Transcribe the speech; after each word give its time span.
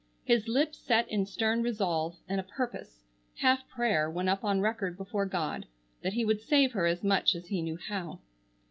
His 0.25 0.47
lips 0.47 0.79
set 0.79 1.07
in 1.11 1.27
stern 1.27 1.61
resolve, 1.61 2.17
and 2.27 2.39
a 2.39 2.43
purpose, 2.43 3.03
half 3.35 3.69
prayer, 3.69 4.09
went 4.09 4.29
up 4.29 4.43
on 4.43 4.59
record 4.59 4.97
before 4.97 5.27
God, 5.27 5.67
that 6.01 6.13
he 6.13 6.25
would 6.25 6.41
save 6.41 6.71
her 6.71 6.87
as 6.87 7.03
much 7.03 7.35
as 7.35 7.45
he 7.49 7.61
knew 7.61 7.77
how. 7.77 8.17